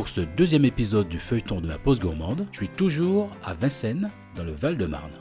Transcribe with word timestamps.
Pour 0.00 0.08
ce 0.08 0.22
deuxième 0.22 0.64
épisode 0.64 1.10
du 1.10 1.18
feuilleton 1.18 1.60
de 1.60 1.68
la 1.68 1.76
pause 1.76 2.00
gourmande, 2.00 2.46
je 2.52 2.56
suis 2.56 2.68
toujours 2.70 3.28
à 3.44 3.52
Vincennes, 3.52 4.10
dans 4.34 4.44
le 4.44 4.52
Val-de-Marne. 4.52 5.12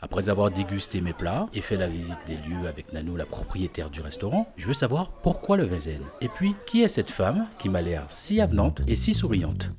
Après 0.00 0.30
avoir 0.30 0.50
dégusté 0.50 1.02
mes 1.02 1.12
plats 1.12 1.50
et 1.52 1.60
fait 1.60 1.76
la 1.76 1.86
visite 1.86 2.18
des 2.26 2.36
lieux 2.36 2.66
avec 2.66 2.94
Nanou, 2.94 3.16
la 3.16 3.26
propriétaire 3.26 3.90
du 3.90 4.00
restaurant, 4.00 4.50
je 4.56 4.66
veux 4.66 4.72
savoir 4.72 5.10
pourquoi 5.20 5.58
le 5.58 5.64
Vincennes. 5.64 6.06
Et 6.22 6.28
puis, 6.28 6.54
qui 6.64 6.80
est 6.80 6.88
cette 6.88 7.10
femme 7.10 7.46
qui 7.58 7.68
m'a 7.68 7.82
l'air 7.82 8.06
si 8.08 8.40
avenante 8.40 8.80
et 8.86 8.96
si 8.96 9.12
souriante? 9.12 9.70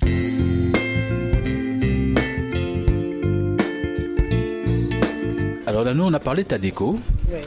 Alors 5.65 5.83
Nanou, 5.83 6.03
on 6.03 6.13
a 6.13 6.19
parlé 6.19 6.43
de 6.43 6.49
ta 6.49 6.59
déco. 6.59 6.99
Oui. 7.27 7.39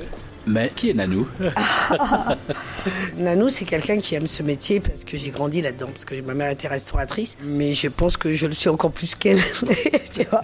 Mais 0.48 0.70
qui 0.74 0.90
est 0.90 0.94
Nanou 0.94 1.28
Nanou, 3.16 3.48
c'est 3.50 3.64
quelqu'un 3.64 3.98
qui 3.98 4.14
aime 4.14 4.26
ce 4.26 4.42
métier 4.42 4.80
parce 4.80 5.04
que 5.04 5.16
j'ai 5.16 5.30
grandi 5.30 5.60
là-dedans, 5.62 5.88
parce 5.92 6.04
que 6.04 6.20
ma 6.22 6.34
mère 6.34 6.50
était 6.50 6.68
restauratrice. 6.68 7.36
Mais 7.44 7.74
je 7.74 7.88
pense 7.88 8.16
que 8.16 8.32
je 8.32 8.46
le 8.46 8.52
suis 8.52 8.68
encore 8.68 8.92
plus 8.92 9.14
qu'elle. 9.14 9.38
tu 10.12 10.24
vois 10.30 10.40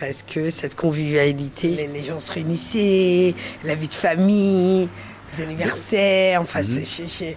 parce 0.00 0.22
que 0.24 0.50
cette 0.50 0.74
convivialité, 0.74 1.88
les, 1.92 2.02
gens 2.02 2.18
se 2.18 2.32
réunissaient, 2.32 3.34
la 3.62 3.76
vie 3.76 3.86
de 3.86 3.94
famille, 3.94 4.88
les 5.38 5.44
anniversaires, 5.44 6.40
enfin, 6.40 6.60
c'est- 6.62 6.84
c'est- 6.84 7.36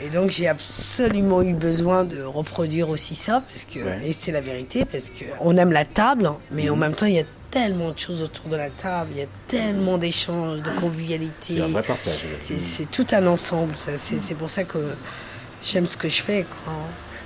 Et 0.00 0.10
donc 0.10 0.30
j'ai 0.30 0.46
absolument 0.46 1.42
eu 1.42 1.54
besoin 1.54 2.04
de 2.04 2.22
reproduire 2.22 2.88
aussi 2.88 3.16
ça, 3.16 3.42
parce 3.48 3.64
que, 3.64 3.80
Ouais. 3.80 3.98
et 4.08 4.12
c'est 4.12 4.30
la 4.30 4.40
vérité, 4.40 4.84
parce 4.84 5.08
que 5.10 5.24
on 5.40 5.56
aime 5.56 5.72
la 5.72 5.84
table, 5.84 6.30
mais 6.52 6.68
en 6.70 6.76
même 6.76 6.94
temps 6.94 7.06
il 7.06 7.14
y 7.14 7.20
a 7.20 7.24
tellement 7.54 7.92
de 7.92 7.98
choses 7.98 8.20
autour 8.20 8.48
de 8.48 8.56
la 8.56 8.68
table, 8.68 9.10
il 9.14 9.20
y 9.20 9.22
a 9.22 9.26
tellement 9.46 9.96
d'échanges, 9.96 10.60
de 10.60 10.70
convivialité. 10.80 11.54
C'est 11.56 11.60
un 11.62 11.68
vrai 11.68 11.82
partage. 11.82 12.26
C'est 12.38 12.90
tout 12.90 13.06
un 13.12 13.26
ensemble. 13.28 13.76
ça. 13.76 13.92
C'est 13.96 14.18
c'est 14.20 14.34
pour 14.34 14.50
ça 14.50 14.64
que 14.64 14.78
j'aime 15.64 15.86
ce 15.86 15.96
que 15.96 16.08
je 16.08 16.20
fais. 16.20 16.44
Quoi. 16.64 16.72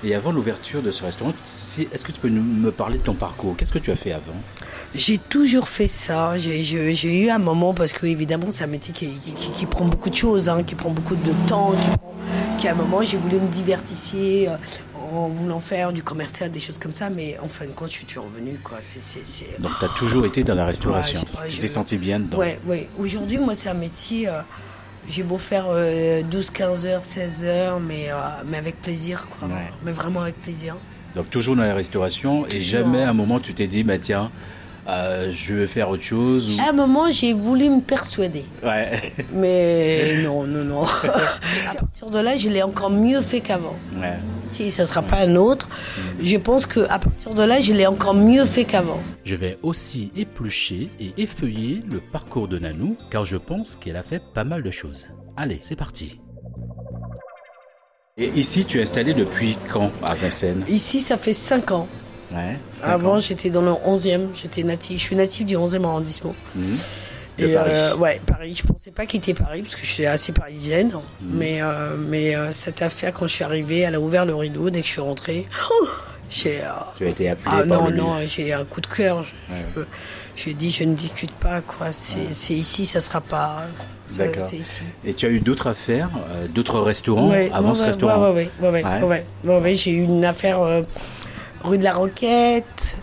Et 0.05 0.15
avant 0.15 0.31
l'ouverture 0.31 0.81
de 0.83 0.91
ce 0.93 1.03
restaurant, 1.03 1.33
est-ce 1.47 2.05
que 2.05 2.13
tu 2.13 2.21
peux 2.21 2.29
nous, 2.29 2.43
me 2.43 2.71
parler 2.71 2.99
de 2.99 3.03
ton 3.03 3.15
parcours? 3.15 3.57
Qu'est-ce 3.57 3.73
que 3.73 3.79
tu 3.81 3.91
as 3.91 3.97
fait 3.97 4.13
avant? 4.13 4.37
J'ai 4.95 5.19
toujours 5.19 5.67
fait 5.69 5.89
ça. 5.89 6.37
J'ai- 6.39 7.25
eu 7.25 7.31
un 7.31 7.39
moment, 7.39 7.73
parce 7.75 7.93
que 7.93 8.07
évidemment, 8.07 8.47
c'est 8.51 8.65
un 8.65 8.69
métier 8.69 8.93
qui, 8.95 9.09
qui- 9.09 9.33
qui- 9.33 9.51
qui 9.51 9.67
prend 9.67 9.87
beaucoup 9.87 10.11
de 10.11 10.15
choses, 10.15 10.49
hein, 10.51 10.63
qui 10.63 10.75
prend 10.75 10.91
beaucoup 10.91 11.17
de 11.17 11.33
temps, 11.49 11.73
qui, 11.73 11.89
prend- 11.89 12.69
à 12.69 12.73
un 12.73 12.75
moment, 12.75 13.03
j'ai 13.03 13.17
voulu 13.17 13.37
me 13.37 13.49
divertisser 13.49 14.47
euh, 14.49 14.57
en 15.13 15.29
voulant 15.29 15.61
faire 15.61 15.93
du 15.93 16.03
commercial, 16.03 16.51
des 16.51 16.61
choses 16.61 16.79
comme 16.79 16.93
ça, 16.93 17.11
mais 17.11 17.39
en 17.43 17.49
fin 17.49 17.65
de 17.67 17.71
compte, 17.71 17.89
je 17.89 17.95
suis 17.95 18.05
toujours 18.07 18.25
revenue. 18.25 18.59
Quoi. 18.63 18.79
Donc 19.59 19.73
tu 19.79 19.85
as 19.85 19.89
toujours 19.89 20.27
été 20.27 20.45
dans 20.45 20.55
la 20.55 20.65
restauration. 20.65 21.21
Ouais, 21.21 21.27
je- 21.37 21.43
ouais, 21.43 21.49
tu 21.49 21.59
t'es 21.59 21.69
senti 21.69 21.97
bien 21.99 22.21
dedans 22.21 22.39
Ouais, 22.39 22.59
ouais. 22.67 22.89
Aujourd'hui, 22.99 23.39
moi, 23.39 23.55
c'est 23.55 23.69
un 23.69 23.75
métier. 23.75 24.29
euh, 24.29 24.41
j'ai 25.09 25.23
beau 25.23 25.39
faire 25.39 25.67
euh, 25.71 26.23
12, 26.23 26.51
15 26.51 26.85
heures, 26.87 27.03
16 27.03 27.45
heures, 27.45 27.81
mais, 27.81 28.11
euh, 28.11 28.17
mais 28.47 28.59
avec 28.59 28.81
plaisir, 28.83 29.27
quoi. 29.39 29.49
Ouais. 29.49 29.71
Mais 29.85 29.93
vraiment 29.93 30.21
avec 30.23 30.41
plaisir. 30.43 30.77
Donc 31.15 31.31
toujours 31.31 31.57
dans 31.57 31.63
la 31.63 31.73
restauration 31.75 32.45
et 32.47 32.51
Toujours. 32.51 32.63
jamais 32.63 33.03
à 33.03 33.11
un 33.11 33.15
moment 33.15 33.41
tu 33.41 33.55
t'es 33.55 33.67
dit, 33.67 33.83
bah 33.85 33.97
tiens, 33.99 34.31
euh, 34.89 35.31
je 35.33 35.55
vais 35.55 35.67
faire 35.67 35.91
autre 35.91 36.03
chose. 36.03 36.59
ou- 36.59 36.63
À 36.63 36.71
un 36.71 36.73
moment, 36.73 37.11
j'ai 37.11 37.33
voulu 37.35 37.69
me 37.69 37.81
persuader. 37.81 38.45
Ouais. 38.65 39.13
Mais 39.35 40.19
non, 40.23 40.45
non, 40.45 40.65
non. 40.65 40.85
à 41.71 41.75
partir 41.79 42.11
de 42.11 42.19
là, 42.19 42.37
je 42.37 42.49
l'ai 42.49 42.63
encore 42.63 42.91
mieux 42.91 43.21
fait 43.21 43.41
qu'avant. 43.41 43.77
ouais. 44.01 44.17
Si 44.51 44.71
ça 44.71 44.85
ne 44.85 44.89
sera 44.89 45.03
pas 45.03 45.17
un 45.19 45.37
autre, 45.37 45.69
je 46.23 46.37
pense 46.39 46.65
qu'à 46.65 46.99
partir 46.99 47.35
de 47.35 47.43
là, 47.43 47.61
je 47.61 47.75
l'ai 47.75 47.87
encore 47.87 48.15
mieux 48.15 48.47
fait 48.47 48.65
qu'avant. 48.65 48.99
Je 49.25 49.37
vais 49.37 49.59
aussi 49.63 50.11
éplucher 50.17 50.89
et 50.99 51.13
effeuiller 51.19 51.83
le 51.91 52.01
parcours 52.01 52.49
de 52.49 52.59
Nanou 52.59 52.97
car 53.11 53.27
je 53.27 53.37
pense 53.37 53.77
qu'elle 53.77 53.97
a 53.97 54.03
fait 54.03 54.23
pas 54.33 54.45
mal 54.45 54.63
de 54.63 54.71
choses. 54.71 55.09
Allez, 55.37 55.59
c'est 55.61 55.77
parti. 55.77 56.19
Et 58.17 58.29
ici, 58.35 58.65
tu 58.65 58.79
es 58.79 58.83
installé 58.83 59.15
depuis 59.15 59.57
quand 59.73 59.93
à 60.03 60.15
Vincennes? 60.17 60.65
Ici, 60.69 60.99
ça 60.99 61.17
fait 61.17 61.33
5 61.33 61.71
ans. 61.71 61.87
Ouais. 62.33 62.59
Avant, 62.85 63.19
j'étais 63.19 63.51
dans 63.51 63.63
le 63.63 63.71
11e. 63.73 64.29
J'étais 64.35 64.63
natif. 64.63 64.99
Je 65.01 65.05
suis 65.05 65.17
natif 65.17 65.47
du 65.47 65.57
11e 65.57 65.85
arrondissement. 65.85 66.35
De 67.39 67.45
Et 67.47 67.55
Paris. 67.55 67.71
euh, 67.73 67.97
ouais, 67.97 68.21
Paris. 68.27 68.55
Je 68.55 68.65
pensais 68.67 68.91
pas 68.91 69.07
quitter 69.07 69.33
Paris 69.33 69.63
parce 69.63 69.77
que 69.77 69.83
je 69.83 69.91
suis 69.93 70.07
assez 70.07 70.33
parisienne. 70.33 70.89
Mhm. 71.23 71.39
Mais, 71.39 71.63
euh, 71.63 71.97
mais 71.97 72.35
euh, 72.37 72.53
cette 72.53 72.83
affaire, 72.83 73.13
quand 73.13 73.27
je 73.29 73.35
suis 73.35 73.45
arrivée, 73.45 73.79
elle 73.81 73.95
a 73.95 74.01
ouvert 74.01 74.27
le 74.27 74.35
rideau 74.35 74.69
dès 74.71 74.81
que 74.81 74.87
je 74.87 74.93
suis 74.93 75.01
rentrée. 75.01 75.47
J'ai, 76.31 76.61
euh, 76.61 76.67
Tu 76.97 77.07
as 77.07 77.09
été 77.09 77.31
appelé 77.31 77.57
ah 77.59 77.63
par 77.67 77.81
non, 77.85 77.87
le 77.89 77.97
non, 77.97 78.13
j'ai 78.27 78.53
un 78.53 78.67
coup 78.67 78.83
de 78.83 78.87
cœur. 78.87 79.23
Je, 79.23 79.55
je, 79.77 79.81
j'ai 80.37 80.53
dit, 80.53 80.71
je 80.71 80.85
ne 80.85 80.95
discute 80.95 81.33
pas, 81.33 81.63
quoi. 81.63 81.87
C'est, 81.91 82.33
c'est 82.35 82.53
ici, 82.53 82.85
ça 82.85 83.01
sera 83.01 83.23
pas. 83.23 83.63
ça- 84.09 84.27
D'accord. 84.27 84.47
C'est 84.47 84.57
ici. 84.59 84.83
Et 85.07 85.15
tu 85.15 85.25
as 85.25 85.31
eu 85.31 85.41
d'autres 85.41 85.69
affaires, 85.69 86.11
euh, 86.33 86.47
d'autres 86.49 86.81
restaurants 86.81 87.31
Ouais, 87.31 87.51
avant 87.51 87.71
ouais, 87.71 87.75
ce 87.77 87.81
ouais, 87.81 87.87
restaurant 87.87 88.21
Ouais, 88.35 88.35
ouais, 88.35 88.51
ouais, 88.61 88.69
ouais, 88.71 88.85
Ouais. 88.85 89.03
ouais, 89.05 89.25
ouais, 89.45 89.59
ouais, 89.63 89.75
J'ai 89.75 89.93
eu 89.93 90.03
une 90.03 90.23
affaire 90.27 90.61
euh, 90.61 90.83
rue 91.65 91.79
de 91.79 91.85
la 91.85 91.95
Roquette. 91.95 92.97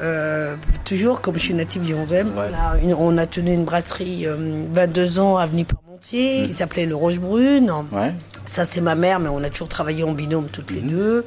euh, 0.00 0.56
toujours, 0.84 1.20
comme 1.20 1.34
je 1.34 1.40
suis 1.44 1.54
native 1.54 1.82
du 1.82 1.94
11e, 1.94 2.32
Ouais. 2.36 2.94
on 2.98 3.16
a 3.18 3.26
tenu 3.26 3.52
une 3.52 3.64
brasserie 3.64 4.26
euh, 4.26 4.64
22 4.72 5.20
ans, 5.20 5.36
avenue 5.36 5.64
Parmentier, 5.64 6.42
Mm. 6.42 6.46
qui 6.48 6.52
s'appelait 6.54 6.86
le 6.86 6.96
Roche 6.96 7.20
Brune. 7.20 7.70
Ouais. 7.92 8.12
Ça, 8.44 8.64
c'est 8.64 8.80
ma 8.80 8.96
mère, 8.96 9.20
mais 9.20 9.28
on 9.28 9.44
a 9.44 9.48
toujours 9.50 9.68
travaillé 9.68 10.02
en 10.02 10.10
binôme 10.10 10.46
toutes 10.48 10.72
Mhm. 10.72 10.76
les 10.76 10.82
deux. 10.82 11.24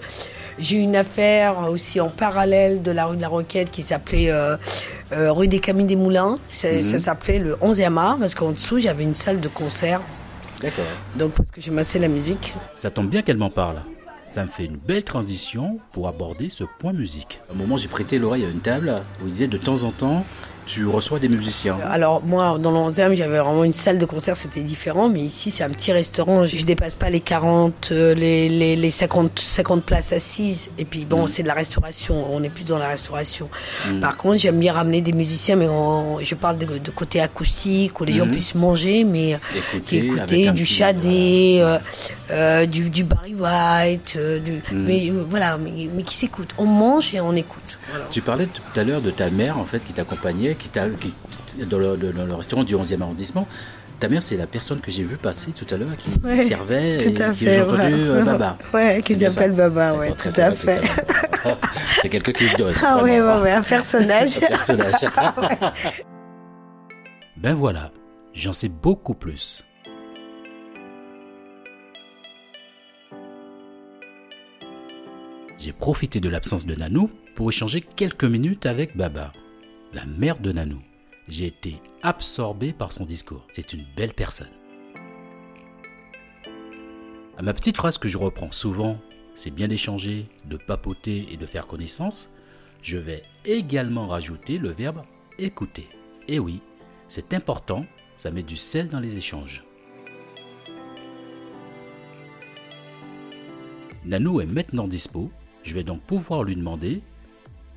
J'ai 0.59 0.77
eu 0.77 0.79
une 0.81 0.97
affaire 0.97 1.69
aussi 1.69 2.01
en 2.01 2.09
parallèle 2.09 2.81
de 2.81 2.91
la 2.91 3.05
rue 3.05 3.15
de 3.15 3.21
la 3.21 3.29
Roquette 3.29 3.71
qui 3.71 3.81
s'appelait 3.81 4.29
euh, 4.29 4.57
euh, 5.13 5.31
rue 5.31 5.47
des 5.47 5.59
Camins 5.59 5.85
des 5.85 5.95
Moulins. 5.95 6.37
Ça, 6.49 6.67
Mhm. 6.73 6.81
ça 6.81 6.99
s'appelait 6.99 7.39
le 7.39 7.55
11e 7.61 7.97
art, 7.97 8.17
parce 8.19 8.35
qu'en 8.35 8.51
dessous, 8.51 8.79
j'avais 8.79 9.03
une 9.03 9.15
salle 9.15 9.39
de 9.39 9.47
concert. 9.47 10.01
D'accord. 10.61 10.83
Donc, 11.15 11.31
parce 11.31 11.51
que 11.51 11.61
j'aimais 11.61 11.83
la 11.97 12.07
musique. 12.09 12.53
Ça 12.71 12.89
tombe 12.89 13.07
bien 13.09 13.21
qu'elle 13.21 13.37
m'en 13.37 13.49
parle. 13.49 13.77
Ça 14.35 14.43
me 14.43 14.49
fait 14.49 14.65
une 14.65 14.75
belle 14.75 15.05
transition 15.05 15.79
pour 15.93 16.09
aborder 16.09 16.49
ce 16.49 16.65
point 16.79 16.91
musique. 16.91 17.39
À 17.49 17.53
un 17.53 17.55
moment, 17.55 17.77
j'ai 17.77 17.87
prêté 17.87 18.19
l'oreille 18.19 18.43
à 18.43 18.49
une 18.49 18.59
table 18.59 18.93
où 19.23 19.27
il 19.27 19.31
disait 19.31 19.47
de 19.47 19.55
temps 19.57 19.83
en 19.83 19.91
temps, 19.91 20.25
tu 20.67 20.87
reçois 20.87 21.19
des 21.19 21.29
musiciens. 21.29 21.77
Alors 21.91 22.23
moi, 22.25 22.57
dans 22.57 22.71
le 22.71 22.91
11e, 22.91 23.13
j'avais 23.13 23.37
vraiment 23.37 23.63
une 23.63 23.71
salle 23.71 23.99
de 23.99 24.05
concert, 24.05 24.35
c'était 24.35 24.63
différent, 24.63 25.09
mais 25.09 25.19
ici, 25.21 25.51
c'est 25.51 25.63
un 25.63 25.69
petit 25.69 25.91
restaurant. 25.91 26.47
Je, 26.47 26.57
je 26.57 26.65
dépasse 26.65 26.95
pas 26.95 27.11
les 27.11 27.19
40, 27.19 27.89
euh, 27.91 28.15
les, 28.15 28.49
les, 28.49 28.75
les 28.75 28.89
50, 28.89 29.37
50 29.37 29.83
places 29.83 30.11
assises. 30.11 30.69
Et 30.79 30.85
puis 30.85 31.01
Mm. 31.05 31.07
bon, 31.07 31.27
c'est 31.27 31.43
de 31.43 31.47
la 31.47 31.53
restauration, 31.53 32.25
on 32.33 32.41
est 32.41 32.49
plus 32.49 32.63
dans 32.63 32.79
la 32.79 32.87
restauration. 32.87 33.47
Par 34.01 34.17
contre, 34.17 34.39
j'aime 34.39 34.59
bien 34.59 34.73
ramener 34.73 35.01
des 35.01 35.13
musiciens, 35.13 35.55
mais 35.55 35.67
on- 35.67 36.19
je 36.19 36.33
parle 36.33 36.57
de, 36.57 36.79
de 36.79 36.89
côté 36.91 37.21
acoustique, 37.21 38.01
où 38.01 38.03
les 38.03 38.13
gens 38.13 38.27
puissent 38.27 38.55
manger, 38.55 39.03
mais 39.03 39.35
Mm. 39.35 39.57
Écouter 39.75 39.97
écouter 39.97 40.51
du 40.51 40.65
Chadé, 40.65 41.57
euh, 41.59 41.77
euh, 42.31 42.65
du, 42.65 42.89
du 42.89 43.03
Barry 43.03 43.33
White, 43.35 44.15
euh, 44.17 44.39
du, 44.39 44.53
Mm. 44.71 44.85
mais 44.85 45.09
euh, 45.09 45.23
voilà, 45.29 45.57
mais, 45.57 45.89
mais 45.93 46.03
qui 46.03 46.15
s'écoute. 46.15 46.49
On 46.57 46.65
mange 46.65 47.13
et 47.13 47.21
on 47.21 47.33
écoute. 47.35 47.77
Voilà. 47.89 48.05
Tu 48.11 48.21
parlais 48.21 48.47
tout 48.47 48.79
à 48.79 48.83
l'heure 48.83 49.01
de 49.01 49.11
ta 49.11 49.29
mère, 49.29 49.57
en 49.59 49.65
fait, 49.65 49.79
qui 49.79 49.93
t'accompagnait, 49.93 50.55
qui 50.55 50.69
qui- 50.69 51.65
dans, 51.65 51.77
le, 51.77 51.95
de- 51.97 52.11
dans 52.11 52.25
le 52.25 52.33
restaurant 52.35 52.63
du 52.63 52.75
11e 52.75 53.01
arrondissement. 53.01 53.47
Ta 53.99 54.09
mère, 54.09 54.21
c'est 54.23 54.35
la 54.35 54.45
personne 54.47 54.81
que 54.81 54.91
j'ai 54.91 55.03
vue 55.03 55.15
passer 55.15 55.51
tout 55.51 55.65
à 55.73 55.77
l'heure, 55.77 55.95
qui 55.97 56.09
Ouais, 56.23 56.43
servait, 56.45 56.97
et 56.97 57.13
qui 57.13 57.45
j'ai 57.49 57.61
entendu 57.61 57.93
ouais. 58.11 58.23
Baba. 58.23 58.57
Ouais, 58.73 59.01
qui 59.05 59.17
s'appelle 59.17 59.51
Baba, 59.51 59.93
ouais, 59.93 60.11
tout 60.11 60.29
à 60.41 60.51
fait. 60.51 60.81
c'est 62.01 62.09
quelqu'un 62.09 62.31
qui 62.33 62.45
se 62.47 62.57
donne. 62.57 62.73
Ah 62.83 63.01
ouais, 63.03 63.21
ouais, 63.21 63.51
un 63.51 63.61
personnage. 63.61 64.37
Un 64.43 64.47
personnage. 64.47 64.95
ben 67.37 67.53
voilà, 67.53 67.91
j'en 68.33 68.53
sais 68.53 68.69
beaucoup 68.69 69.13
plus. 69.13 69.63
J'ai 75.65 75.73
profité 75.73 76.19
de 76.19 76.29
l'absence 76.29 76.67
de 76.67 76.75
Nanou 76.75 77.09
pour 77.33 77.49
échanger 77.49 77.81
quelques 77.81 78.23
minutes 78.23 78.67
avec 78.67 78.95
Baba, 78.95 79.33
la 79.93 80.05
mère 80.05 80.37
de 80.37 80.51
Nanou. 80.51 80.79
J'ai 81.27 81.47
été 81.47 81.81
absorbé 82.03 82.71
par 82.71 82.91
son 82.91 83.03
discours. 83.03 83.47
C'est 83.49 83.73
une 83.73 83.83
belle 83.97 84.13
personne. 84.13 84.51
À 87.35 87.41
ma 87.41 87.51
petite 87.55 87.77
phrase 87.77 87.97
que 87.97 88.07
je 88.07 88.19
reprends 88.19 88.51
souvent, 88.51 88.99
c'est 89.33 89.49
bien 89.49 89.67
d'échanger, 89.67 90.27
de 90.45 90.55
papoter 90.55 91.25
et 91.31 91.37
de 91.37 91.47
faire 91.47 91.65
connaissance, 91.65 92.29
je 92.83 92.99
vais 92.99 93.23
également 93.43 94.05
rajouter 94.05 94.59
le 94.59 94.69
verbe 94.69 95.01
écouter. 95.39 95.89
Et 96.27 96.37
oui, 96.37 96.61
c'est 97.07 97.33
important, 97.33 97.87
ça 98.17 98.29
met 98.29 98.43
du 98.43 98.55
sel 98.55 98.87
dans 98.87 98.99
les 98.99 99.17
échanges. 99.17 99.63
Nanou 104.05 104.41
est 104.41 104.45
maintenant 104.45 104.87
dispo 104.87 105.31
Je 105.65 105.73
vais 105.73 105.83
donc 105.83 105.99
pouvoir 106.01 106.43
lui 106.43 106.55
demander 106.55 107.01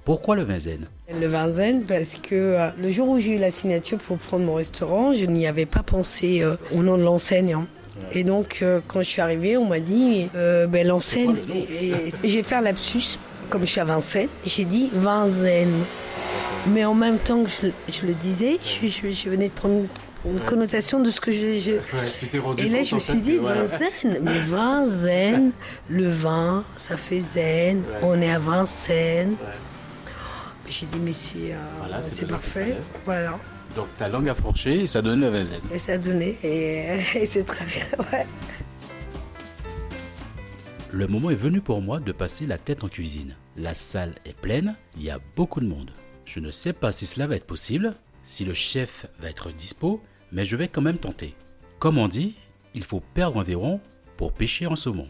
pourquoi 0.04 0.36
le 0.36 0.42
vin 0.44 0.58
zen 0.58 0.86
Le 1.12 1.26
vin 1.26 1.50
zen 1.50 1.84
parce 1.84 2.14
que 2.16 2.34
euh, 2.34 2.68
le 2.80 2.90
jour 2.90 3.08
où 3.08 3.18
j'ai 3.18 3.32
eu 3.36 3.38
la 3.38 3.50
signature 3.50 3.98
pour 3.98 4.18
prendre 4.18 4.44
mon 4.44 4.54
restaurant, 4.54 5.12
je 5.14 5.24
n'y 5.24 5.46
avais 5.46 5.66
pas 5.66 5.82
pensé 5.82 6.42
euh, 6.42 6.56
au 6.74 6.82
nom 6.82 6.96
de 6.98 7.02
l'enseigne. 7.02 7.54
hein. 7.54 7.66
Et 8.12 8.22
donc 8.24 8.58
euh, 8.62 8.80
quand 8.86 9.00
je 9.00 9.08
suis 9.08 9.20
arrivée, 9.20 9.56
on 9.56 9.64
m'a 9.66 9.80
dit 9.80 10.28
euh, 10.36 10.66
ben, 10.66 10.86
l'enseigne. 10.86 11.34
J'ai 12.24 12.42
fait 12.42 12.54
un 12.54 12.60
lapsus, 12.60 13.18
comme 13.50 13.62
je 13.62 13.66
suis 13.72 13.80
à 13.80 13.84
Vincennes, 13.84 14.28
j'ai 14.46 14.64
dit 14.66 14.90
vin 14.92 15.28
zen. 15.28 15.68
Mais 16.68 16.84
en 16.84 16.94
même 16.94 17.18
temps 17.18 17.42
que 17.44 17.50
je, 17.50 17.68
je 17.92 18.06
le 18.06 18.14
disais, 18.14 18.58
je, 18.62 18.86
je- 18.86 19.10
je 19.10 19.28
venais 19.30 19.48
de 19.48 19.52
prendre 19.54 19.84
une 20.24 20.40
connotation 20.40 21.00
de 21.02 21.10
ce 21.10 21.20
que 21.20 21.30
je. 21.32 21.54
je- 21.58 22.18
tu 22.18 22.26
t'es 22.26 22.38
rendu 22.38 22.64
et 22.64 22.68
là, 22.68 22.82
je 22.82 22.94
me 22.94 23.00
suis 23.00 23.20
dit, 23.22 23.36
vin 23.38 23.64
zen, 23.66 24.18
mais 24.22 24.38
vin 24.40 24.86
zen, 24.88 25.52
le 25.88 26.08
vin, 26.08 26.64
ça 26.76 26.96
fait 26.96 27.20
zen, 27.20 27.82
on 28.02 28.20
est 28.20 28.30
à 28.30 28.38
Vincennes. 28.38 29.36
J'ai 30.68 30.86
dit, 30.86 30.98
mais 31.00 31.12
c'est 31.12 31.52
euh, 31.52 31.56
Voilà, 31.78 32.02
c'est 32.02 32.14
c'est 32.14 32.22
le 32.22 32.28
nom 32.28 32.34
parfait. 32.34 32.76
Voilà. 33.06 33.38
Donc 33.74 33.86
ta 33.96 34.08
langue 34.08 34.28
a 34.28 34.34
fourché 34.34 34.80
et 34.80 34.86
ça 34.86 35.00
donne 35.02 35.20
le 35.20 35.28
vin 35.28 35.42
zen. 35.44 35.60
Et 35.72 35.78
ça 35.78 35.92
a 35.92 35.98
donné, 35.98 36.36
et, 36.42 36.98
et 37.14 37.26
c'est 37.26 37.44
très 37.44 37.64
bien. 37.64 37.84
Ouais. 38.12 38.26
Le 40.90 41.06
moment 41.06 41.30
est 41.30 41.34
venu 41.34 41.60
pour 41.60 41.80
moi 41.82 42.00
de 42.00 42.12
passer 42.12 42.46
la 42.46 42.56
tête 42.58 42.82
en 42.82 42.88
cuisine. 42.88 43.36
La 43.56 43.74
salle 43.74 44.14
est 44.24 44.36
pleine, 44.36 44.74
il 44.96 45.04
y 45.04 45.10
a 45.10 45.18
beaucoup 45.36 45.60
de 45.60 45.66
monde. 45.66 45.90
Je 46.24 46.40
ne 46.40 46.50
sais 46.50 46.72
pas 46.72 46.92
si 46.92 47.06
cela 47.06 47.26
va 47.26 47.36
être 47.36 47.46
possible, 47.46 47.94
si 48.28 48.44
le 48.44 48.52
chef 48.52 49.06
va 49.18 49.30
être 49.30 49.50
dispo, 49.50 50.02
mais 50.32 50.44
je 50.44 50.54
vais 50.54 50.68
quand 50.68 50.82
même 50.82 50.98
tenter. 50.98 51.34
Comme 51.78 51.96
on 51.96 52.08
dit, 52.08 52.34
il 52.74 52.84
faut 52.84 53.00
perdre 53.00 53.40
un 53.40 53.42
verron 53.42 53.80
pour 54.18 54.34
pêcher 54.34 54.66
en 54.66 54.76
saumon. 54.76 55.08